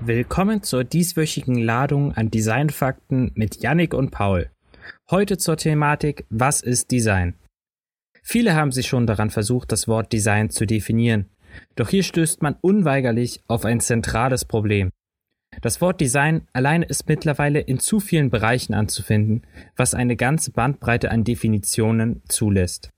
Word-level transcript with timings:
Willkommen 0.00 0.62
zur 0.62 0.84
dieswöchigen 0.84 1.56
Ladung 1.56 2.12
an 2.12 2.30
Designfakten 2.30 3.32
mit 3.34 3.56
Yannick 3.56 3.94
und 3.94 4.10
Paul. 4.10 4.48
Heute 5.10 5.38
zur 5.38 5.56
Thematik 5.56 6.24
Was 6.30 6.60
ist 6.60 6.92
Design? 6.92 7.34
Viele 8.22 8.54
haben 8.54 8.70
sich 8.70 8.86
schon 8.86 9.08
daran 9.08 9.30
versucht, 9.30 9.72
das 9.72 9.88
Wort 9.88 10.12
Design 10.12 10.50
zu 10.50 10.66
definieren. 10.66 11.26
Doch 11.74 11.88
hier 11.88 12.04
stößt 12.04 12.42
man 12.42 12.54
unweigerlich 12.60 13.42
auf 13.48 13.64
ein 13.64 13.80
zentrales 13.80 14.44
Problem. 14.44 14.90
Das 15.62 15.80
Wort 15.80 16.00
Design 16.00 16.46
alleine 16.52 16.84
ist 16.84 17.08
mittlerweile 17.08 17.58
in 17.58 17.80
zu 17.80 17.98
vielen 17.98 18.30
Bereichen 18.30 18.74
anzufinden, 18.74 19.42
was 19.74 19.94
eine 19.94 20.14
ganze 20.14 20.52
Bandbreite 20.52 21.10
an 21.10 21.24
Definitionen 21.24 22.22
zulässt. 22.28 22.90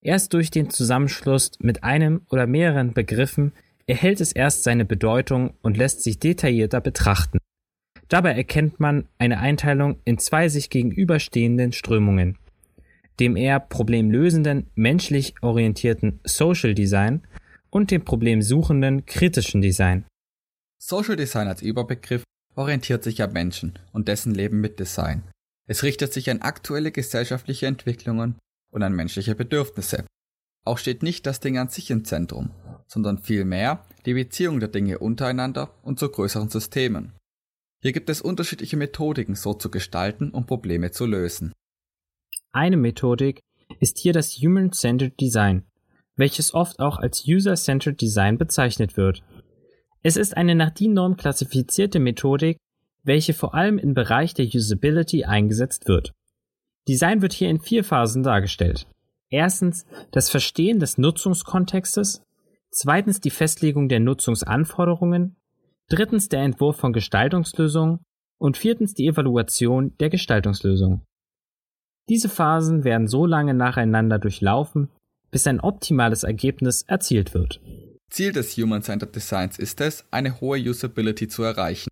Erst 0.00 0.32
durch 0.32 0.52
den 0.52 0.70
Zusammenschluss 0.70 1.50
mit 1.58 1.82
einem 1.82 2.20
oder 2.30 2.46
mehreren 2.46 2.92
Begriffen 2.92 3.52
erhält 3.86 4.20
es 4.20 4.32
erst 4.32 4.64
seine 4.64 4.84
Bedeutung 4.84 5.54
und 5.62 5.76
lässt 5.76 6.02
sich 6.02 6.18
detaillierter 6.18 6.80
betrachten. 6.80 7.38
Dabei 8.08 8.32
erkennt 8.32 8.78
man 8.78 9.08
eine 9.18 9.38
Einteilung 9.38 10.00
in 10.04 10.18
zwei 10.18 10.48
sich 10.48 10.70
gegenüberstehenden 10.70 11.72
Strömungen. 11.72 12.38
Dem 13.18 13.36
eher 13.36 13.58
problemlösenden, 13.60 14.70
menschlich 14.74 15.34
orientierten 15.40 16.20
Social 16.24 16.74
Design 16.74 17.26
und 17.70 17.90
dem 17.90 18.04
problemsuchenden 18.04 19.06
kritischen 19.06 19.60
Design. 19.60 20.04
Social 20.78 21.16
Design 21.16 21.48
als 21.48 21.62
Überbegriff 21.62 22.22
orientiert 22.54 23.02
sich 23.02 23.22
am 23.22 23.32
Menschen 23.32 23.78
und 23.92 24.08
dessen 24.08 24.34
Leben 24.34 24.60
mit 24.60 24.78
Design. 24.78 25.22
Es 25.66 25.82
richtet 25.82 26.12
sich 26.12 26.30
an 26.30 26.42
aktuelle 26.42 26.92
gesellschaftliche 26.92 27.66
Entwicklungen 27.66 28.36
und 28.70 28.82
an 28.82 28.92
menschliche 28.92 29.34
Bedürfnisse. 29.34 30.04
Auch 30.64 30.78
steht 30.78 31.02
nicht 31.02 31.26
das 31.26 31.40
Ding 31.40 31.58
an 31.58 31.68
sich 31.68 31.90
im 31.90 32.04
Zentrum, 32.04 32.50
sondern 32.86 33.18
vielmehr 33.18 33.84
die 34.04 34.14
Beziehung 34.14 34.60
der 34.60 34.68
Dinge 34.68 34.98
untereinander 34.98 35.70
und 35.82 35.98
zu 35.98 36.08
größeren 36.08 36.48
Systemen. 36.48 37.12
Hier 37.82 37.92
gibt 37.92 38.08
es 38.08 38.20
unterschiedliche 38.20 38.76
Methodiken, 38.76 39.34
so 39.34 39.54
zu 39.54 39.70
gestalten, 39.70 40.30
um 40.30 40.46
Probleme 40.46 40.90
zu 40.90 41.06
lösen. 41.06 41.52
Eine 42.52 42.76
Methodik 42.76 43.40
ist 43.80 43.98
hier 43.98 44.12
das 44.12 44.32
Human-Centered 44.36 45.20
Design, 45.20 45.64
welches 46.16 46.54
oft 46.54 46.80
auch 46.80 46.98
als 46.98 47.24
User-Centered 47.26 48.00
Design 48.00 48.38
bezeichnet 48.38 48.96
wird. 48.96 49.22
Es 50.02 50.16
ist 50.16 50.36
eine 50.36 50.54
nach 50.54 50.70
DIN-Norm 50.70 51.16
klassifizierte 51.16 51.98
Methodik, 51.98 52.58
welche 53.02 53.34
vor 53.34 53.54
allem 53.54 53.78
im 53.78 53.94
Bereich 53.94 54.34
der 54.34 54.46
Usability 54.46 55.24
eingesetzt 55.24 55.86
wird. 55.86 56.12
Design 56.88 57.22
wird 57.22 57.32
hier 57.32 57.50
in 57.50 57.60
vier 57.60 57.84
Phasen 57.84 58.22
dargestellt. 58.22 58.86
Erstens 59.28 59.86
das 60.12 60.30
Verstehen 60.30 60.78
des 60.78 60.98
Nutzungskontextes, 60.98 62.22
zweitens 62.70 63.20
die 63.20 63.30
Festlegung 63.30 63.88
der 63.88 64.00
Nutzungsanforderungen, 64.00 65.36
drittens 65.88 66.28
der 66.28 66.42
Entwurf 66.42 66.76
von 66.76 66.92
Gestaltungslösungen 66.92 68.00
und 68.38 68.56
viertens 68.56 68.94
die 68.94 69.06
Evaluation 69.06 69.96
der 69.98 70.10
Gestaltungslösung. 70.10 71.02
Diese 72.08 72.28
Phasen 72.28 72.84
werden 72.84 73.08
so 73.08 73.26
lange 73.26 73.54
nacheinander 73.54 74.18
durchlaufen, 74.18 74.90
bis 75.30 75.46
ein 75.46 75.60
optimales 75.60 76.22
Ergebnis 76.22 76.82
erzielt 76.82 77.34
wird. 77.34 77.60
Ziel 78.10 78.32
des 78.32 78.56
Human-Centered 78.56 79.14
Designs 79.14 79.58
ist 79.58 79.80
es, 79.80 80.04
eine 80.10 80.40
hohe 80.40 80.58
Usability 80.58 81.28
zu 81.28 81.42
erreichen 81.42 81.88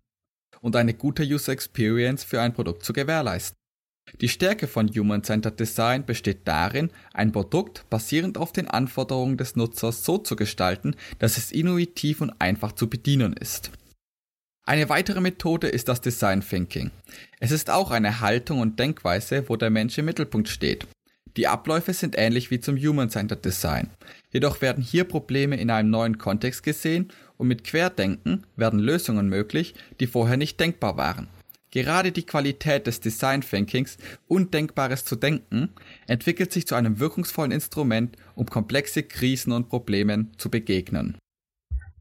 und 0.61 0.75
eine 0.75 0.93
gute 0.93 1.23
User 1.23 1.51
Experience 1.51 2.23
für 2.23 2.41
ein 2.41 2.53
Produkt 2.53 2.83
zu 2.83 2.93
gewährleisten. 2.93 3.57
Die 4.21 4.29
Stärke 4.29 4.67
von 4.67 4.89
Human-Centered 4.89 5.59
Design 5.59 6.05
besteht 6.05 6.47
darin, 6.47 6.89
ein 7.13 7.31
Produkt 7.31 7.89
basierend 7.89 8.37
auf 8.37 8.53
den 8.53 8.67
Anforderungen 8.67 9.37
des 9.37 9.55
Nutzers 9.55 10.05
so 10.05 10.17
zu 10.17 10.35
gestalten, 10.35 10.95
dass 11.19 11.37
es 11.37 11.51
intuitiv 11.51 12.21
und 12.21 12.33
einfach 12.39 12.71
zu 12.71 12.89
bedienen 12.89 13.33
ist. 13.33 13.71
Eine 14.63 14.89
weitere 14.89 15.21
Methode 15.21 15.67
ist 15.67 15.89
das 15.89 16.01
Design 16.01 16.41
Thinking. 16.41 16.91
Es 17.39 17.51
ist 17.51 17.69
auch 17.69 17.91
eine 17.91 18.21
Haltung 18.21 18.61
und 18.61 18.79
Denkweise, 18.79 19.47
wo 19.47 19.57
der 19.57 19.69
Mensch 19.69 19.97
im 19.97 20.05
Mittelpunkt 20.05 20.47
steht. 20.47 20.87
Die 21.37 21.47
Abläufe 21.47 21.93
sind 21.93 22.15
ähnlich 22.17 22.49
wie 22.49 22.61
zum 22.61 22.77
Human-Centered 22.77 23.43
Design. 23.43 23.89
Jedoch 24.31 24.61
werden 24.61 24.81
hier 24.81 25.03
Probleme 25.03 25.57
in 25.57 25.69
einem 25.69 25.89
neuen 25.89 26.17
Kontext 26.17 26.63
gesehen 26.63 27.09
und 27.37 27.49
mit 27.49 27.65
Querdenken 27.65 28.45
werden 28.55 28.79
Lösungen 28.79 29.27
möglich, 29.27 29.75
die 29.99 30.07
vorher 30.07 30.37
nicht 30.37 30.59
denkbar 30.59 30.95
waren. 30.95 31.27
Gerade 31.75 32.13
die 32.13 32.25
Qualität 32.25 32.87
des 32.87 33.01
Design 33.01 33.41
Thinkings, 33.41 33.97
Undenkbares 34.29 35.03
zu 35.03 35.17
denken, 35.17 35.73
entwickelt 36.07 36.53
sich 36.53 36.65
zu 36.65 36.73
einem 36.73 37.01
wirkungsvollen 37.01 37.51
Instrument, 37.51 38.15
um 38.33 38.45
komplexe 38.45 39.03
Krisen 39.03 39.51
und 39.51 39.67
Problemen 39.67 40.31
zu 40.37 40.49
begegnen. 40.49 41.17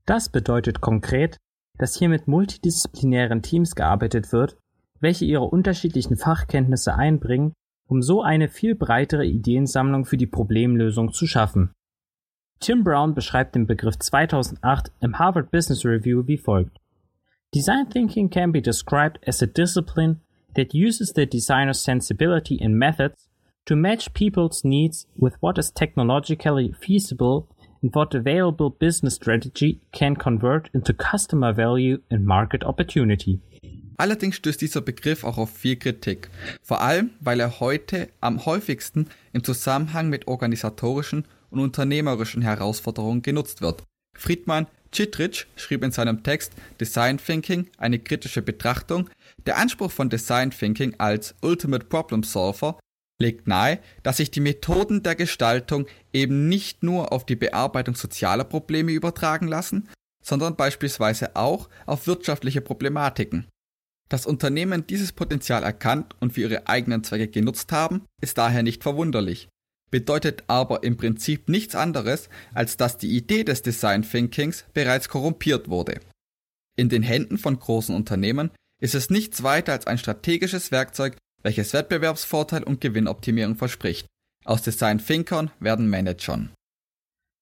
Das 0.07 0.29
bedeutet 0.29 0.81
konkret, 0.81 1.39
dass 1.77 1.99
hier 1.99 2.09
mit 2.09 2.29
multidisziplinären 2.29 3.43
Teams 3.43 3.75
gearbeitet 3.75 4.31
wird, 4.31 4.57
welche 5.01 5.25
ihre 5.25 5.43
unterschiedlichen 5.43 6.17
Fachkenntnisse 6.17 6.95
einbringen, 6.95 7.53
um 7.89 8.01
so 8.01 8.23
eine 8.23 8.49
viel 8.49 8.77
breitere 8.77 9.27
Ideensammlung 9.27 10.05
für 10.05 10.17
die 10.17 10.29
Problemlösung 10.29 11.13
zu 11.13 11.27
schaffen. 11.27 11.73
Tim 12.61 12.85
Brown 12.85 13.17
beschreibt 13.17 13.57
den 13.57 13.67
Begriff 13.67 13.99
2008 13.99 14.93
im 15.01 15.19
Harvard 15.19 15.51
Business 15.51 15.85
Review 15.85 16.29
wie 16.29 16.39
folgt. 16.39 16.79
Design 17.55 17.87
thinking 17.87 18.29
can 18.29 18.51
be 18.51 18.61
described 18.61 19.21
as 19.29 19.41
a 19.41 19.47
discipline 19.47 20.21
that 20.57 20.75
uses 20.75 21.13
the 21.13 21.25
designer's 21.25 21.79
sensibility 21.79 22.59
and 22.61 22.77
methods 22.77 23.29
to 23.67 23.77
match 23.77 24.13
people's 24.13 24.65
needs 24.65 25.07
with 25.17 25.37
what 25.39 25.57
is 25.57 25.71
technologically 25.71 26.75
feasible 26.81 27.49
and 27.81 27.95
what 27.95 28.13
available 28.13 28.71
business 28.71 29.15
strategy 29.15 29.81
can 29.93 30.17
convert 30.17 30.69
into 30.75 30.93
customer 30.93 31.53
value 31.53 31.99
and 32.11 32.27
market 32.27 32.65
opportunity. 32.65 33.41
Allerdings 33.99 34.35
stößt 34.35 34.61
dieser 34.61 34.81
Begriff 34.81 35.23
auch 35.23 35.39
auf 35.39 35.51
viel 35.51 35.77
Kritik, 35.77 36.31
vor 36.61 36.81
allem 36.81 37.11
weil 37.21 37.39
er 37.39 37.61
heute 37.61 38.09
am 38.21 38.45
häufigsten 38.47 39.07
im 39.33 39.45
Zusammenhang 39.45 40.09
mit 40.09 40.27
organisatorischen 40.27 41.25
und 41.51 41.61
unternehmerischen 41.61 42.43
Herausforderungen 42.43 43.23
genutzt 43.23 43.63
wird. 43.63 43.85
Friedmann 44.17 44.67
Chitrich 44.95 45.47
schrieb 45.57 45.83
in 45.83 45.91
seinem 45.91 46.23
Text 46.23 46.53
Design 46.81 47.19
Thinking, 47.19 47.69
eine 47.79 47.99
kritische 47.99 48.43
Betrachtung, 48.43 49.11
der 49.45 49.59
Anspruch 49.59 49.91
von 49.91 50.09
Design 50.09 50.51
Thinking 50.51 50.95
als 50.99 51.35
Ultimate 51.43 51.87
Problem 51.87 52.23
Solver 52.23 52.79
legt 53.21 53.47
nahe, 53.47 53.81
dass 54.03 54.19
sich 54.19 54.31
die 54.31 54.41
Methoden 54.41 55.03
der 55.03 55.17
Gestaltung 55.17 55.87
eben 56.13 56.49
nicht 56.49 56.83
nur 56.83 57.13
auf 57.13 57.27
die 57.27 57.37
Bearbeitung 57.37 57.95
sozialer 57.95 58.45
Probleme 58.45 58.93
übertragen 58.93 59.49
lassen, 59.49 59.89
sondern 60.23 60.57
beispielsweise 60.57 61.37
auch 61.37 61.69
auf 61.87 62.07
wirtschaftliche 62.07 62.61
Problematiken. 62.61 63.47
Dass 64.09 64.27
Unternehmen 64.27 64.87
dieses 64.87 65.13
Potenzial 65.13 65.63
erkannt 65.63 66.15
und 66.21 66.35
für 66.35 66.43
ihre 66.43 66.69
eigenen 66.69 67.03
Zwecke 67.03 67.29
genutzt 67.29 67.73
haben, 67.73 68.03
ist 68.21 68.39
daher 68.39 68.63
nicht 68.63 68.83
verwunderlich 68.83 69.49
bedeutet 69.91 70.45
aber 70.49 70.83
im 70.83 70.97
Prinzip 70.97 71.49
nichts 71.49 71.75
anderes, 71.75 72.29
als 72.53 72.77
dass 72.77 72.99
die 72.99 73.17
Idee 73.17 73.45
des 73.45 73.63
Design 73.63 74.03
Thinkings 74.03 74.65
bereits 74.75 75.09
korrumpiert 75.09 75.69
wurde. 75.69 76.01
In 76.77 76.89
den 76.89 77.03
Händen 77.03 77.39
von 77.39 77.59
großen 77.59 77.95
Unternehmen 77.95 78.51
ist 78.81 78.95
es 78.95 79.11
nichts 79.11 79.43
weiter 79.43 79.73
als 79.73 79.87
ein 79.87 79.99
strategisches 79.99 80.73
Werkzeug, 80.73 81.17
welches 81.43 81.73
Wettbewerbsvorteil 81.73 82.65
und 82.65 82.81
Gewinnoptimierung 82.81 83.57
verspricht. 83.57 84.07
Aus 84.45 84.63
Design 84.63 84.99
Thinkern 84.99 85.51
werden 85.61 85.89
Managern. 85.89 86.53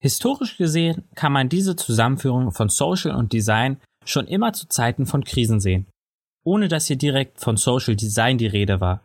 Historisch 0.03 0.57
gesehen 0.57 1.05
kann 1.15 1.33
man 1.33 1.49
diese 1.49 1.77
Zusammenführung 1.77 2.53
von 2.53 2.69
Social 2.69 3.15
und 3.15 3.33
Design 3.33 3.81
schon 4.05 4.27
immer 4.27 4.53
zu 4.53 4.67
Zeiten 4.69 5.07
von 5.07 5.25
Krisen 5.25 5.61
sehen, 5.61 5.87
ohne 6.45 6.69
dass 6.69 6.87
hier 6.87 6.97
direkt 6.97 7.41
von 7.41 7.57
Social 7.57 7.97
Design 7.97 8.37
die 8.37 8.49
Rede 8.49 8.81
war. 8.81 9.05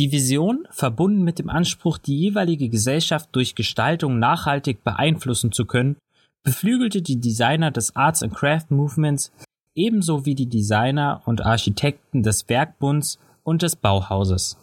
Die 0.00 0.12
Vision, 0.12 0.66
verbunden 0.70 1.24
mit 1.24 1.38
dem 1.38 1.50
Anspruch, 1.50 1.98
die 1.98 2.18
jeweilige 2.18 2.70
Gesellschaft 2.70 3.28
durch 3.32 3.54
Gestaltung 3.54 4.18
nachhaltig 4.18 4.82
beeinflussen 4.82 5.52
zu 5.52 5.66
können, 5.66 5.98
beflügelte 6.42 7.02
die 7.02 7.20
Designer 7.20 7.70
des 7.70 7.94
Arts 7.96 8.22
and 8.22 8.34
Craft 8.34 8.70
Movements 8.70 9.30
ebenso 9.74 10.24
wie 10.24 10.34
die 10.34 10.48
Designer 10.48 11.20
und 11.26 11.44
Architekten 11.44 12.22
des 12.22 12.48
Werkbunds 12.48 13.18
und 13.42 13.60
des 13.60 13.76
Bauhauses. 13.76 14.56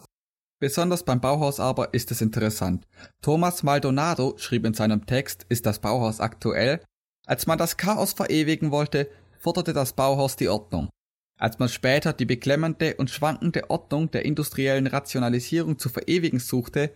Besonders 0.58 1.04
beim 1.04 1.20
Bauhaus 1.20 1.60
aber 1.60 1.94
ist 1.94 2.10
es 2.10 2.20
interessant. 2.20 2.84
Thomas 3.22 3.62
Maldonado 3.62 4.34
schrieb 4.38 4.66
in 4.66 4.74
seinem 4.74 5.06
Text 5.06 5.46
Ist 5.48 5.66
das 5.66 5.78
Bauhaus 5.78 6.18
aktuell? 6.18 6.80
Als 7.28 7.46
man 7.46 7.58
das 7.58 7.76
Chaos 7.76 8.12
verewigen 8.12 8.72
wollte, 8.72 9.08
forderte 9.38 9.72
das 9.72 9.92
Bauhaus 9.92 10.34
die 10.34 10.48
Ordnung. 10.48 10.88
Als 11.38 11.60
man 11.60 11.68
später 11.68 12.12
die 12.12 12.24
beklemmende 12.24 12.96
und 12.96 13.10
schwankende 13.10 13.70
Ordnung 13.70 14.10
der 14.10 14.24
industriellen 14.24 14.88
Rationalisierung 14.88 15.78
zu 15.78 15.88
verewigen 15.88 16.40
suchte, 16.40 16.92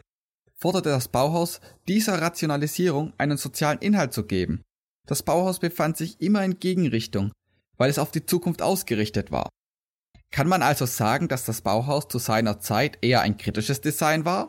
forderte 0.57 0.91
das 0.91 1.09
Bauhaus, 1.09 1.61
dieser 1.87 2.21
Rationalisierung 2.21 3.13
einen 3.19 3.37
sozialen 3.37 3.79
Inhalt 3.79 4.13
zu 4.13 4.25
geben. 4.25 4.63
Das 5.07 5.23
Bauhaus 5.23 5.61
befand 5.61 5.97
sich 5.97 6.21
immer 6.21 6.45
in 6.45 6.59
Gegenrichtung, 6.59 7.33
weil 7.77 7.89
es 7.91 8.01
auf 8.01 8.11
die 8.11 8.27
Zukunft 8.27 8.63
ausgerichtet 8.63 9.31
war. 9.31 9.49
Kann 10.33 10.49
man 10.49 10.63
also 10.63 10.87
sagen, 10.87 11.29
dass 11.29 11.45
das 11.45 11.61
Bauhaus 11.61 12.09
zu 12.09 12.19
seiner 12.19 12.59
Zeit 12.59 12.99
eher 13.03 13.21
ein 13.21 13.37
kritisches 13.37 13.81
Design 13.81 14.25
war? 14.25 14.49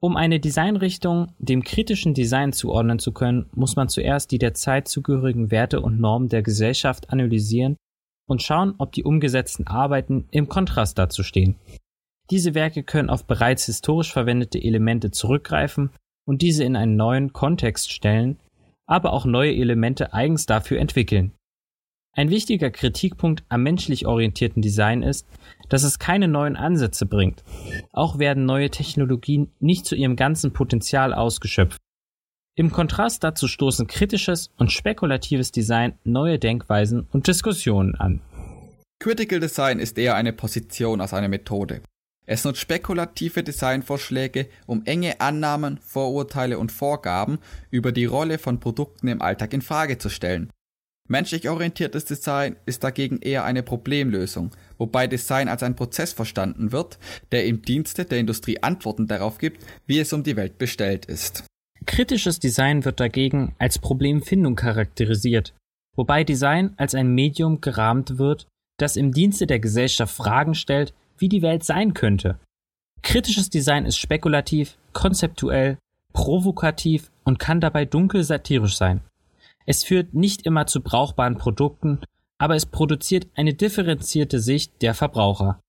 Um 0.00 0.16
eine 0.16 0.40
Designrichtung 0.40 1.34
dem 1.38 1.62
kritischen 1.62 2.14
Design 2.14 2.52
zuordnen 2.52 2.98
zu 2.98 3.12
können, 3.12 3.50
muss 3.54 3.76
man 3.76 3.88
zuerst 3.88 4.30
die 4.30 4.38
der 4.38 4.54
Zeit 4.54 4.88
zugehörigen 4.88 5.50
Werte 5.50 5.80
und 5.82 6.00
Normen 6.00 6.28
der 6.28 6.42
Gesellschaft 6.42 7.10
analysieren 7.10 7.76
und 8.30 8.42
schauen, 8.42 8.74
ob 8.78 8.92
die 8.92 9.02
umgesetzten 9.02 9.66
Arbeiten 9.66 10.28
im 10.30 10.48
Kontrast 10.48 10.96
dazu 10.98 11.24
stehen. 11.24 11.56
Diese 12.30 12.54
Werke 12.54 12.84
können 12.84 13.10
auf 13.10 13.26
bereits 13.26 13.66
historisch 13.66 14.12
verwendete 14.12 14.62
Elemente 14.62 15.10
zurückgreifen 15.10 15.90
und 16.24 16.40
diese 16.40 16.62
in 16.62 16.76
einen 16.76 16.94
neuen 16.94 17.32
Kontext 17.32 17.90
stellen, 17.90 18.38
aber 18.86 19.12
auch 19.12 19.24
neue 19.24 19.52
Elemente 19.52 20.14
eigens 20.14 20.46
dafür 20.46 20.78
entwickeln. 20.78 21.32
Ein 22.12 22.30
wichtiger 22.30 22.70
Kritikpunkt 22.70 23.42
am 23.48 23.64
menschlich 23.64 24.06
orientierten 24.06 24.62
Design 24.62 25.02
ist, 25.02 25.26
dass 25.68 25.82
es 25.82 25.98
keine 25.98 26.28
neuen 26.28 26.54
Ansätze 26.54 27.06
bringt. 27.06 27.42
Auch 27.92 28.20
werden 28.20 28.46
neue 28.46 28.70
Technologien 28.70 29.50
nicht 29.58 29.86
zu 29.86 29.96
ihrem 29.96 30.14
ganzen 30.14 30.52
Potenzial 30.52 31.12
ausgeschöpft. 31.12 31.80
Im 32.56 32.70
Kontrast 32.70 33.24
dazu 33.24 33.48
stoßen 33.48 33.86
kritisches 33.86 34.50
und 34.56 34.72
spekulatives 34.72 35.52
Design 35.52 35.94
neue 36.04 36.38
Denkweisen 36.38 37.06
und 37.10 37.26
Diskussionen 37.26 37.94
an. 37.94 38.20
Critical 38.98 39.40
Design 39.40 39.78
ist 39.78 39.96
eher 39.96 40.14
eine 40.14 40.32
Position 40.32 41.00
als 41.00 41.14
eine 41.14 41.28
Methode. 41.28 41.80
Es 42.26 42.44
nutzt 42.44 42.60
spekulative 42.60 43.42
Designvorschläge, 43.42 44.48
um 44.66 44.84
enge 44.84 45.20
Annahmen, 45.20 45.78
Vorurteile 45.78 46.58
und 46.58 46.70
Vorgaben 46.70 47.38
über 47.70 47.92
die 47.92 48.04
Rolle 48.04 48.38
von 48.38 48.60
Produkten 48.60 49.08
im 49.08 49.22
Alltag 49.22 49.54
in 49.54 49.62
Frage 49.62 49.98
zu 49.98 50.10
stellen. 50.10 50.50
Menschlich 51.08 51.48
orientiertes 51.48 52.04
Design 52.04 52.56
ist 52.66 52.84
dagegen 52.84 53.20
eher 53.20 53.44
eine 53.44 53.64
Problemlösung, 53.64 54.50
wobei 54.78 55.08
Design 55.08 55.48
als 55.48 55.64
ein 55.64 55.74
Prozess 55.74 56.12
verstanden 56.12 56.70
wird, 56.70 56.98
der 57.32 57.46
im 57.46 57.62
Dienste 57.62 58.04
der 58.04 58.18
Industrie 58.18 58.62
Antworten 58.62 59.08
darauf 59.08 59.38
gibt, 59.38 59.64
wie 59.86 59.98
es 59.98 60.12
um 60.12 60.22
die 60.22 60.36
Welt 60.36 60.58
bestellt 60.58 61.06
ist. 61.06 61.49
Kritisches 61.86 62.38
Design 62.38 62.84
wird 62.84 63.00
dagegen 63.00 63.54
als 63.58 63.78
Problemfindung 63.78 64.54
charakterisiert, 64.54 65.54
wobei 65.96 66.24
Design 66.24 66.74
als 66.76 66.94
ein 66.94 67.14
Medium 67.14 67.60
gerahmt 67.60 68.18
wird, 68.18 68.46
das 68.78 68.96
im 68.96 69.12
Dienste 69.12 69.46
der 69.46 69.60
Gesellschaft 69.60 70.14
Fragen 70.14 70.54
stellt, 70.54 70.94
wie 71.18 71.28
die 71.28 71.42
Welt 71.42 71.64
sein 71.64 71.94
könnte. 71.94 72.38
Kritisches 73.02 73.50
Design 73.50 73.86
ist 73.86 73.98
spekulativ, 73.98 74.78
konzeptuell, 74.92 75.78
provokativ 76.12 77.10
und 77.24 77.38
kann 77.38 77.60
dabei 77.60 77.84
dunkel 77.84 78.24
satirisch 78.24 78.76
sein. 78.76 79.00
Es 79.66 79.84
führt 79.84 80.14
nicht 80.14 80.46
immer 80.46 80.66
zu 80.66 80.80
brauchbaren 80.82 81.38
Produkten, 81.38 82.00
aber 82.38 82.56
es 82.56 82.66
produziert 82.66 83.26
eine 83.34 83.54
differenzierte 83.54 84.40
Sicht 84.40 84.82
der 84.82 84.94
Verbraucher. 84.94 85.60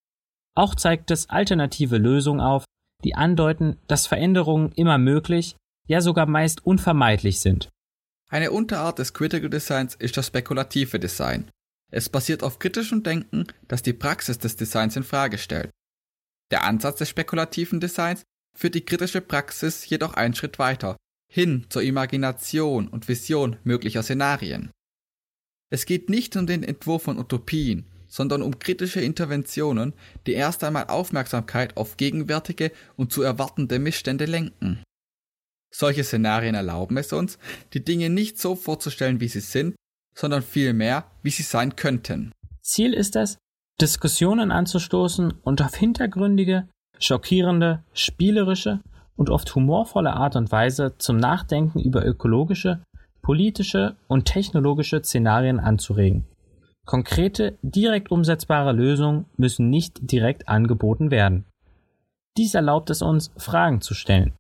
Auch 0.56 0.76
zeigt 0.76 1.12
es 1.12 1.30
alternative 1.30 1.98
Lösungen 1.98 2.42
auf, 2.42 2.66
die 3.04 3.16
andeuten, 3.16 3.78
dass 3.88 4.08
Veränderungen 4.08 4.72
immer 4.74 4.98
möglich, 4.98 5.56
ja 5.92 6.00
sogar 6.00 6.26
meist 6.26 6.66
unvermeidlich 6.66 7.42
sind. 7.42 7.70
Eine 8.30 8.52
Unterart 8.52 8.98
des 9.00 9.14
Critical 9.14 9.50
Designs 9.50 9.94
ist 9.96 10.16
das 10.16 10.28
spekulative 10.28 11.00
Design. 11.00 11.52
Es 11.92 12.08
basiert 12.08 12.44
auf 12.44 12.60
kritischem 12.60 13.04
Denken, 13.04 13.46
das 13.68 13.82
die 13.82 13.92
Praxis 13.92 14.40
des 14.40 14.56
Designs 14.56 14.96
in 14.96 15.04
Frage 15.04 15.38
stellt. 15.38 15.70
Der 16.50 16.64
Ansatz 16.64 17.00
des 17.00 17.10
spekulativen 17.10 17.82
Designs 17.82 18.24
führt 18.58 18.76
die 18.76 18.86
kritische 18.86 19.20
Praxis 19.20 19.88
jedoch 19.90 20.14
einen 20.14 20.34
Schritt 20.34 20.60
weiter 20.60 20.96
hin 21.30 21.66
zur 21.70 21.82
Imagination 21.82 22.88
und 22.88 23.10
Vision 23.10 23.58
möglicher 23.64 24.04
Szenarien. 24.04 24.72
Es 25.70 25.86
geht 25.86 26.10
nicht 26.10 26.36
um 26.38 26.48
den 26.48 26.64
Entwurf 26.64 27.04
von 27.04 27.18
Utopien, 27.18 27.86
sondern 28.08 28.42
um 28.42 28.60
kritische 28.60 29.02
Interventionen, 29.02 29.94
die 30.26 30.34
erst 30.34 30.64
einmal 30.64 30.88
Aufmerksamkeit 30.88 31.76
auf 31.76 31.98
gegenwärtige 31.98 32.72
und 32.96 33.12
zu 33.12 33.24
erwartende 33.24 33.80
Missstände 33.80 34.26
lenken. 34.26 34.84
Solche 35.74 36.04
Szenarien 36.04 36.56
erlauben 36.56 36.98
es 36.98 37.14
uns, 37.14 37.40
die 37.74 37.84
Dinge 37.84 38.10
nicht 38.10 38.40
so 38.40 38.56
vorzustellen, 38.56 39.22
wie 39.22 39.30
sie 39.30 39.40
sind, 39.40 39.76
sondern 40.14 40.42
vielmehr, 40.42 41.06
wie 41.24 41.30
sie 41.30 41.44
sein 41.44 41.76
könnten. 41.76 42.32
Ziel 42.62 42.94
ist 42.94 43.16
es, 43.16 43.38
Diskussionen 43.80 44.52
anzustoßen 44.52 45.34
und 45.42 45.62
auf 45.62 45.74
hintergründige, 45.76 46.68
schockierende, 47.00 47.84
spielerische 47.94 48.82
und 49.16 49.30
oft 49.30 49.56
humorvolle 49.56 50.14
Art 50.14 50.36
und 50.36 50.52
Weise 50.52 50.96
zum 50.98 51.18
Nachdenken 51.18 51.80
über 51.80 52.06
ökologische, 52.06 52.84
politische 53.22 53.96
und 54.08 54.26
technologische 54.26 55.04
Szenarien 55.04 55.60
anzuregen. 55.60 56.26
Konkrete, 56.86 57.58
direkt 57.62 58.12
umsetzbare 58.12 58.74
Lösungen 58.74 59.26
müssen 59.38 59.70
nicht 59.70 60.12
direkt 60.12 60.48
angeboten 60.48 61.12
werden. 61.12 61.46
Dies 62.38 62.54
erlaubt 62.54 62.90
es 62.90 63.02
uns, 63.02 63.32
Fragen 63.38 63.82
zu 63.82 63.94
stellen. 63.94 64.34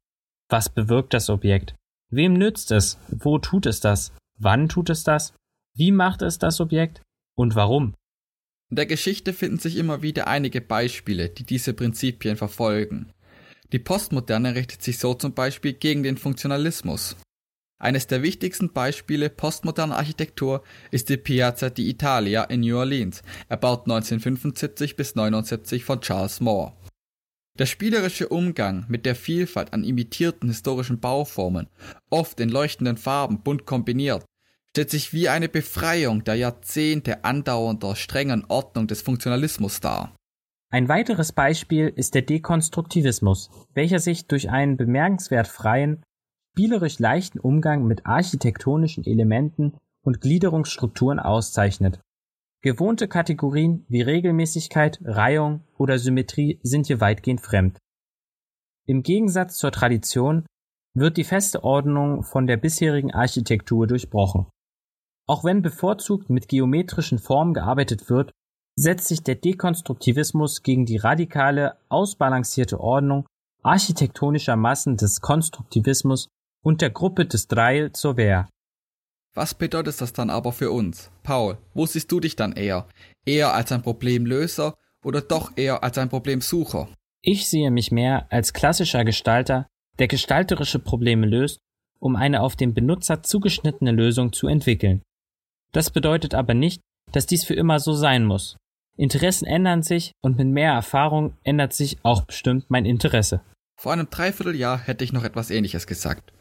Was 0.51 0.67
bewirkt 0.67 1.13
das 1.13 1.29
Objekt? 1.29 1.75
Wem 2.09 2.33
nützt 2.33 2.71
es? 2.71 2.97
Wo 3.07 3.39
tut 3.39 3.65
es 3.65 3.79
das? 3.79 4.11
Wann 4.37 4.67
tut 4.67 4.89
es 4.89 5.05
das? 5.05 5.33
Wie 5.77 5.93
macht 5.93 6.21
es 6.21 6.39
das 6.39 6.59
Objekt? 6.59 7.01
Und 7.37 7.55
warum? 7.55 7.93
In 8.69 8.75
der 8.75 8.85
Geschichte 8.85 9.31
finden 9.31 9.59
sich 9.59 9.77
immer 9.77 10.01
wieder 10.01 10.27
einige 10.27 10.59
Beispiele, 10.59 11.29
die 11.29 11.45
diese 11.45 11.73
Prinzipien 11.73 12.35
verfolgen. 12.35 13.13
Die 13.71 13.79
Postmoderne 13.79 14.53
richtet 14.53 14.83
sich 14.83 14.99
so 14.99 15.13
zum 15.13 15.33
Beispiel 15.33 15.71
gegen 15.71 16.03
den 16.03 16.17
Funktionalismus. 16.17 17.15
Eines 17.79 18.07
der 18.07 18.21
wichtigsten 18.21 18.73
Beispiele 18.73 19.29
postmoderner 19.29 19.95
Architektur 19.95 20.63
ist 20.91 21.07
die 21.07 21.15
Piazza 21.15 21.69
di 21.69 21.89
Italia 21.89 22.43
in 22.43 22.59
New 22.59 22.77
Orleans, 22.77 23.23
erbaut 23.47 23.83
1975 23.83 24.97
bis 24.97 25.15
79 25.15 25.85
von 25.85 26.01
Charles 26.01 26.41
Moore. 26.41 26.73
Der 27.59 27.65
spielerische 27.65 28.29
Umgang 28.29 28.85
mit 28.87 29.05
der 29.05 29.15
Vielfalt 29.15 29.73
an 29.73 29.83
imitierten 29.83 30.49
historischen 30.49 30.99
Bauformen, 30.99 31.67
oft 32.09 32.39
in 32.39 32.49
leuchtenden 32.49 32.97
Farben 32.97 33.41
bunt 33.43 33.65
kombiniert, 33.65 34.25
stellt 34.71 34.89
sich 34.89 35.11
wie 35.11 35.27
eine 35.27 35.49
Befreiung 35.49 36.23
der 36.23 36.35
Jahrzehnte 36.35 37.25
andauernder 37.25 37.95
strengen 37.95 38.45
Ordnung 38.47 38.87
des 38.87 39.01
Funktionalismus 39.01 39.81
dar. 39.81 40.15
Ein 40.69 40.87
weiteres 40.87 41.33
Beispiel 41.33 41.91
ist 41.93 42.15
der 42.15 42.21
Dekonstruktivismus, 42.21 43.49
welcher 43.73 43.99
sich 43.99 44.27
durch 44.27 44.49
einen 44.49 44.77
bemerkenswert 44.77 45.49
freien, 45.49 46.01
spielerisch 46.53 46.99
leichten 46.99 47.39
Umgang 47.39 47.85
mit 47.85 48.05
architektonischen 48.05 49.05
Elementen 49.05 49.73
und 50.01 50.21
Gliederungsstrukturen 50.21 51.19
auszeichnet. 51.19 51.99
Gewohnte 52.63 53.07
Kategorien 53.07 53.85
wie 53.89 54.01
Regelmäßigkeit, 54.01 54.99
Reihung 55.03 55.63
oder 55.77 55.97
Symmetrie 55.97 56.59
sind 56.61 56.85
hier 56.85 57.01
weitgehend 57.01 57.41
fremd. 57.41 57.79
Im 58.85 59.01
Gegensatz 59.01 59.57
zur 59.57 59.71
Tradition 59.71 60.45
wird 60.93 61.17
die 61.17 61.23
feste 61.23 61.63
Ordnung 61.63 62.23
von 62.23 62.45
der 62.45 62.57
bisherigen 62.57 63.11
Architektur 63.11 63.87
durchbrochen. 63.87 64.45
Auch 65.27 65.43
wenn 65.43 65.61
bevorzugt 65.61 66.29
mit 66.29 66.47
geometrischen 66.49 67.17
Formen 67.17 67.53
gearbeitet 67.53 68.09
wird, 68.09 68.31
setzt 68.75 69.07
sich 69.07 69.23
der 69.23 69.35
Dekonstruktivismus 69.35 70.61
gegen 70.61 70.85
die 70.85 70.97
radikale, 70.97 71.77
ausbalancierte 71.89 72.79
Ordnung 72.79 73.25
architektonischer 73.63 74.55
Massen 74.55 74.97
des 74.97 75.21
Konstruktivismus 75.21 76.27
und 76.63 76.81
der 76.81 76.89
Gruppe 76.89 77.25
des 77.25 77.47
Dreieil 77.47 77.91
zur 77.91 78.17
Wehr. 78.17 78.49
Was 79.33 79.53
bedeutet 79.53 80.01
das 80.01 80.11
dann 80.11 80.29
aber 80.29 80.51
für 80.51 80.71
uns? 80.71 81.09
Paul, 81.23 81.57
wo 81.73 81.85
siehst 81.85 82.11
du 82.11 82.19
dich 82.19 82.35
dann 82.35 82.51
eher? 82.51 82.87
Eher 83.25 83.53
als 83.53 83.71
ein 83.71 83.81
Problemlöser 83.81 84.75
oder 85.05 85.21
doch 85.21 85.51
eher 85.55 85.83
als 85.83 85.97
ein 85.97 86.09
Problemsucher? 86.09 86.89
Ich 87.21 87.47
sehe 87.47 87.71
mich 87.71 87.91
mehr 87.91 88.27
als 88.29 88.51
klassischer 88.51 89.05
Gestalter, 89.05 89.67
der 89.99 90.07
gestalterische 90.07 90.79
Probleme 90.79 91.27
löst, 91.27 91.59
um 91.99 92.15
eine 92.17 92.41
auf 92.41 92.57
den 92.57 92.73
Benutzer 92.73 93.23
zugeschnittene 93.23 93.91
Lösung 93.91 94.33
zu 94.33 94.47
entwickeln. 94.47 95.01
Das 95.71 95.91
bedeutet 95.91 96.33
aber 96.33 96.53
nicht, 96.53 96.81
dass 97.13 97.25
dies 97.25 97.45
für 97.45 97.53
immer 97.53 97.79
so 97.79 97.93
sein 97.93 98.25
muss. 98.25 98.57
Interessen 98.97 99.45
ändern 99.45 99.83
sich 99.83 100.11
und 100.21 100.37
mit 100.37 100.47
mehr 100.47 100.73
Erfahrung 100.73 101.37
ändert 101.43 101.71
sich 101.71 101.99
auch 102.03 102.23
bestimmt 102.23 102.65
mein 102.69 102.85
Interesse. 102.85 103.41
Vor 103.79 103.93
einem 103.93 104.09
Dreivierteljahr 104.09 104.77
hätte 104.77 105.05
ich 105.05 105.13
noch 105.13 105.23
etwas 105.23 105.51
ähnliches 105.51 105.87
gesagt. 105.87 106.33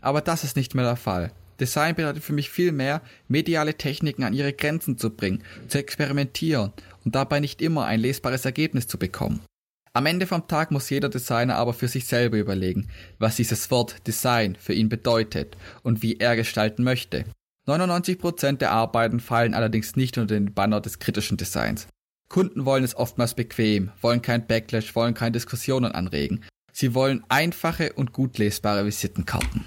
Aber 0.00 0.22
das 0.22 0.44
ist 0.44 0.56
nicht 0.56 0.74
mehr 0.74 0.84
der 0.84 0.96
Fall. 0.96 1.32
Design 1.60 1.94
bedeutet 1.94 2.22
für 2.22 2.32
mich 2.32 2.50
viel 2.50 2.72
mehr, 2.72 3.02
mediale 3.26 3.74
Techniken 3.74 4.24
an 4.24 4.34
ihre 4.34 4.52
Grenzen 4.52 4.96
zu 4.96 5.10
bringen, 5.10 5.42
zu 5.66 5.78
experimentieren 5.78 6.72
und 7.04 7.14
dabei 7.14 7.40
nicht 7.40 7.60
immer 7.60 7.86
ein 7.86 8.00
lesbares 8.00 8.44
Ergebnis 8.44 8.86
zu 8.86 8.98
bekommen. 8.98 9.40
Am 9.92 10.06
Ende 10.06 10.26
vom 10.26 10.46
Tag 10.46 10.70
muss 10.70 10.90
jeder 10.90 11.08
Designer 11.08 11.56
aber 11.56 11.74
für 11.74 11.88
sich 11.88 12.06
selber 12.06 12.36
überlegen, 12.36 12.88
was 13.18 13.36
dieses 13.36 13.70
Wort 13.70 14.06
Design 14.06 14.56
für 14.60 14.72
ihn 14.72 14.88
bedeutet 14.88 15.56
und 15.82 16.02
wie 16.02 16.18
er 16.18 16.36
gestalten 16.36 16.84
möchte. 16.84 17.24
99% 17.66 18.58
der 18.58 18.70
Arbeiten 18.70 19.20
fallen 19.20 19.54
allerdings 19.54 19.96
nicht 19.96 20.16
unter 20.16 20.34
den 20.34 20.54
Banner 20.54 20.80
des 20.80 21.00
kritischen 21.00 21.36
Designs. 21.36 21.88
Kunden 22.30 22.64
wollen 22.64 22.84
es 22.84 22.94
oftmals 22.94 23.34
bequem, 23.34 23.90
wollen 24.00 24.22
kein 24.22 24.46
Backlash, 24.46 24.94
wollen 24.94 25.14
keine 25.14 25.32
Diskussionen 25.32 25.92
anregen. 25.92 26.44
Sie 26.72 26.94
wollen 26.94 27.24
einfache 27.28 27.92
und 27.94 28.12
gut 28.12 28.38
lesbare 28.38 28.86
Visitenkarten. 28.86 29.64